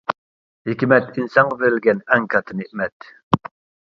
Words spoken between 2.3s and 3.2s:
كاتتا نېمەت.